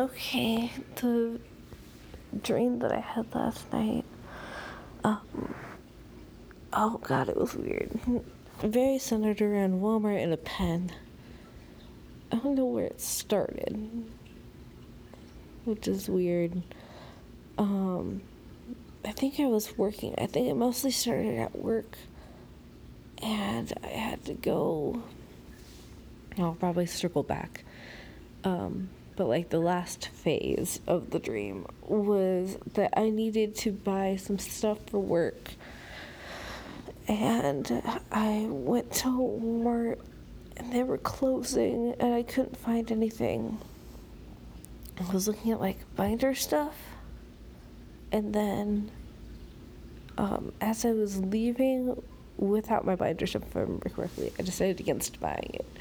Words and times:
Okay, 0.00 0.70
the 0.96 1.38
dream 2.42 2.78
that 2.78 2.90
I 2.90 3.00
had 3.00 3.34
last 3.34 3.70
night. 3.70 4.06
Um, 5.04 5.54
oh 6.72 6.96
god, 7.02 7.28
it 7.28 7.36
was 7.36 7.54
weird. 7.54 7.90
Very 8.62 8.98
centered 8.98 9.42
around 9.42 9.82
Walmart 9.82 10.22
and 10.22 10.32
a 10.32 10.38
pen. 10.38 10.90
I 12.32 12.36
don't 12.36 12.54
know 12.54 12.64
where 12.64 12.86
it 12.86 12.98
started, 12.98 14.06
which 15.66 15.86
is 15.86 16.08
weird. 16.08 16.62
Um, 17.58 18.22
I 19.04 19.12
think 19.12 19.38
I 19.38 19.48
was 19.48 19.76
working. 19.76 20.14
I 20.16 20.24
think 20.24 20.48
it 20.48 20.54
mostly 20.54 20.92
started 20.92 21.38
at 21.38 21.58
work, 21.58 21.98
and 23.20 23.70
I 23.84 23.88
had 23.88 24.24
to 24.24 24.32
go. 24.32 25.02
I'll 26.38 26.54
probably 26.54 26.86
circle 26.86 27.22
back. 27.22 27.64
Um, 28.44 28.88
but 29.20 29.28
like 29.28 29.50
the 29.50 29.60
last 29.60 30.08
phase 30.08 30.80
of 30.86 31.10
the 31.10 31.18
dream 31.18 31.66
was 31.82 32.56
that 32.72 32.98
I 32.98 33.10
needed 33.10 33.54
to 33.56 33.70
buy 33.70 34.16
some 34.16 34.38
stuff 34.38 34.78
for 34.86 34.98
work. 34.98 35.50
And 37.06 37.82
I 38.10 38.46
went 38.48 38.90
to 38.92 39.08
Walmart 39.08 39.98
and 40.56 40.72
they 40.72 40.82
were 40.82 40.96
closing 40.96 41.94
and 42.00 42.14
I 42.14 42.22
couldn't 42.22 42.56
find 42.56 42.90
anything. 42.90 43.58
I 44.98 45.12
was 45.12 45.28
looking 45.28 45.52
at 45.52 45.60
like 45.60 45.76
binder 45.96 46.34
stuff. 46.34 46.78
And 48.10 48.34
then 48.34 48.90
um, 50.16 50.54
as 50.62 50.86
I 50.86 50.92
was 50.92 51.18
leaving 51.18 52.02
without 52.38 52.86
my 52.86 52.96
binder 52.96 53.26
stuff, 53.26 53.42
if 53.42 53.54
I 53.54 53.60
remember 53.60 53.90
correctly, 53.90 54.32
I 54.38 54.42
decided 54.44 54.80
against 54.80 55.20
buying 55.20 55.50
it. 55.52 55.76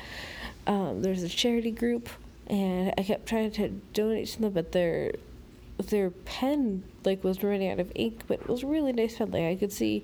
Um, 0.68 1.04
there's 1.04 1.24
a 1.24 1.30
charity 1.30 1.72
group 1.72 2.10
and 2.50 2.94
I 2.98 3.04
kept 3.04 3.28
trying 3.28 3.52
to 3.52 3.70
donate 3.94 4.28
to 4.30 4.42
them, 4.42 4.54
but 4.54 4.72
their 4.72 5.14
their 5.78 6.10
pen 6.10 6.84
like 7.06 7.24
was 7.24 7.44
running 7.44 7.70
out 7.70 7.80
of 7.80 7.92
ink, 7.96 8.24
but 8.28 8.42
it 8.42 8.50
was 8.50 8.64
really 8.64 8.92
nice 8.92 9.18
pen. 9.18 9.32
Like 9.32 9.44
I 9.44 9.56
could 9.56 9.72
see 9.72 10.04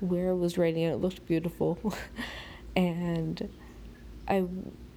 where 0.00 0.30
I 0.30 0.34
was 0.34 0.58
writing, 0.58 0.84
and 0.84 0.94
it 0.94 0.98
looked 0.98 1.26
beautiful. 1.26 1.78
and 2.76 3.48
I 4.28 4.44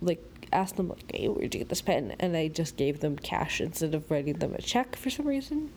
like 0.01 0.23
asked 0.51 0.75
them 0.75 0.89
like, 0.89 1.11
"Hey, 1.13 1.27
where'd 1.27 1.53
you 1.53 1.59
get 1.59 1.69
this 1.69 1.81
pen?" 1.81 2.15
And 2.19 2.35
I 2.35 2.49
just 2.49 2.75
gave 2.75 2.99
them 2.99 3.17
cash 3.17 3.61
instead 3.61 3.95
of 3.95 4.09
writing 4.11 4.35
them 4.35 4.53
a 4.53 4.61
check 4.61 4.95
for 4.95 5.09
some 5.09 5.27
reason. 5.27 5.71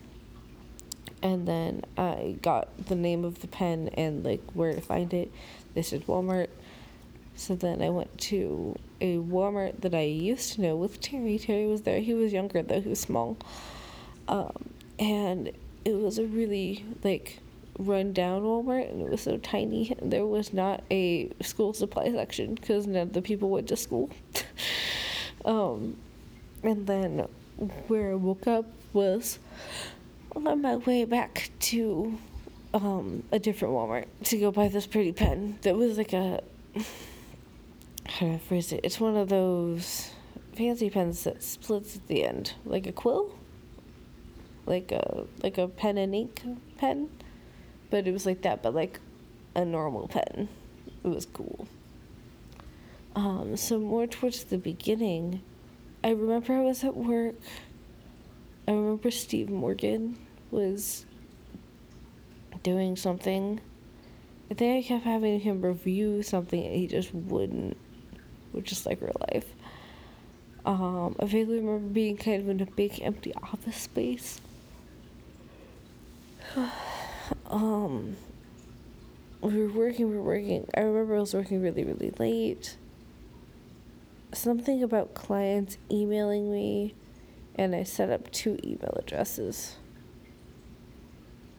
And 1.23 1.47
then 1.47 1.83
I 1.97 2.37
got 2.41 2.87
the 2.87 2.95
name 2.95 3.25
of 3.25 3.41
the 3.41 3.47
pen 3.47 3.89
and 3.95 4.23
like 4.23 4.43
where 4.53 4.73
to 4.73 4.81
find 4.81 5.13
it. 5.13 5.31
They 5.73 5.81
said 5.81 6.05
Walmart. 6.05 6.49
So 7.37 7.55
then 7.55 7.83
I 7.83 7.91
went 7.91 8.17
to 8.21 8.75
a 8.99 9.17
Walmart 9.17 9.81
that 9.81 9.93
I 9.93 10.01
used 10.01 10.53
to 10.53 10.61
know 10.61 10.75
with 10.75 10.99
Terry. 10.99 11.37
Terry 11.37 11.67
was 11.67 11.83
there. 11.83 11.99
He 11.99 12.15
was 12.15 12.33
younger 12.33 12.63
though. 12.63 12.81
He 12.81 12.89
was 12.89 12.99
small. 12.99 13.37
Um, 14.27 14.69
and 14.97 15.51
it 15.85 15.93
was 15.93 16.17
a 16.17 16.25
really 16.25 16.83
like 17.03 17.37
run 17.77 18.11
down 18.11 18.41
Walmart 18.41 18.89
and 18.89 19.03
it 19.03 19.09
was 19.09 19.21
so 19.21 19.37
tiny. 19.37 19.95
There 20.01 20.25
was 20.25 20.51
not 20.51 20.83
a 20.89 21.31
school 21.43 21.73
supply 21.73 22.11
section 22.11 22.55
because 22.55 22.87
none 22.87 23.03
of 23.03 23.13
the 23.13 23.21
people 23.21 23.49
went 23.51 23.67
to 23.67 23.77
school. 23.77 24.09
um, 25.45 25.95
and 26.63 26.87
then 26.87 27.27
where 27.87 28.11
I 28.11 28.15
woke 28.15 28.47
up 28.47 28.65
was 28.93 29.37
on 30.35 30.61
my 30.63 30.77
way 30.77 31.05
back 31.05 31.51
to 31.59 32.17
um, 32.73 33.23
a 33.31 33.37
different 33.37 33.75
Walmart 33.75 34.05
to 34.23 34.37
go 34.39 34.51
buy 34.51 34.69
this 34.69 34.87
pretty 34.87 35.11
pen 35.11 35.59
that 35.61 35.75
was 35.75 35.99
like 35.99 36.13
a 36.13 36.41
how 38.07 38.25
do 38.25 38.33
I 38.33 38.37
phrase 38.37 38.71
it? 38.71 38.81
It's 38.83 38.99
one 38.99 39.15
of 39.15 39.29
those 39.29 40.11
fancy 40.55 40.89
pens 40.89 41.23
that 41.25 41.43
splits 41.43 41.95
at 41.95 42.07
the 42.07 42.23
end, 42.23 42.53
like 42.65 42.87
a 42.87 42.91
quill, 42.91 43.35
like 44.65 44.91
a 44.91 45.25
like 45.43 45.57
a 45.57 45.67
pen 45.67 45.97
and 45.97 46.15
ink 46.15 46.41
pen, 46.77 47.09
but 47.89 48.07
it 48.07 48.11
was 48.11 48.25
like 48.25 48.41
that, 48.41 48.63
but 48.63 48.73
like 48.73 48.99
a 49.55 49.65
normal 49.65 50.07
pen. 50.07 50.49
It 51.03 51.07
was 51.07 51.25
cool. 51.25 51.67
Um, 53.15 53.57
so 53.57 53.79
more 53.79 54.07
towards 54.07 54.45
the 54.45 54.57
beginning, 54.57 55.41
I 56.03 56.09
remember 56.09 56.53
I 56.53 56.61
was 56.61 56.83
at 56.83 56.95
work. 56.95 57.35
I 58.67 58.71
remember 58.71 59.11
Steve 59.11 59.49
Morgan 59.49 60.17
was 60.51 61.05
doing 62.63 62.95
something. 62.95 63.59
I 64.49 64.53
think 64.53 64.85
I 64.85 64.87
kept 64.87 65.05
having 65.05 65.39
him 65.39 65.61
review 65.61 66.23
something 66.23 66.63
and 66.63 66.75
he 66.75 66.87
just 66.87 67.13
wouldn't 67.13 67.77
which 68.51 68.71
is 68.71 68.85
like 68.85 69.01
real 69.01 69.15
life. 69.31 69.45
Um, 70.65 71.15
I 71.19 71.25
vaguely 71.25 71.59
remember 71.59 71.87
being 71.87 72.17
kind 72.17 72.41
of 72.41 72.49
in 72.49 72.61
a 72.61 72.65
big 72.65 73.01
empty 73.01 73.33
office 73.35 73.77
space. 73.77 74.41
um, 77.47 78.17
we 79.41 79.57
were 79.63 79.71
working, 79.71 80.09
we 80.09 80.17
were 80.17 80.23
working. 80.23 80.67
I 80.75 80.81
remember 80.81 81.15
I 81.15 81.19
was 81.19 81.33
working 81.33 81.61
really, 81.61 81.83
really 81.83 82.11
late. 82.19 82.77
Something 84.33 84.83
about 84.83 85.13
clients 85.13 85.77
emailing 85.89 86.51
me, 86.51 86.95
and 87.55 87.73
I 87.73 87.83
set 87.83 88.09
up 88.09 88.29
two 88.31 88.59
email 88.63 88.93
addresses. 88.97 89.77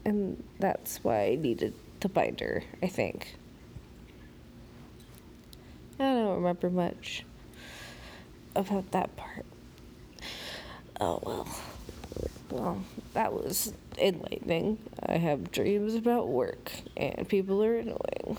And 0.05 0.43
that's 0.59 1.03
why 1.03 1.29
I 1.29 1.35
needed 1.37 1.75
the 2.01 2.09
binder, 2.09 2.65
I 2.83 2.89
think. 2.89 3.37
I 6.01 6.05
don't 6.05 6.37
remember 6.37 6.71
much 6.71 7.25
about 8.55 8.91
that 8.93 9.17
part. 9.17 9.45
Oh 11.01 11.21
well. 11.25 11.49
Well, 12.51 12.83
that 13.15 13.33
was 13.33 13.75
enlightening. 13.99 14.79
I 15.05 15.19
have 15.19 15.51
dreams 15.51 15.95
about 15.95 16.29
work, 16.29 16.73
and 16.97 17.29
people 17.29 17.63
are 17.63 17.79
annoying. 17.79 18.39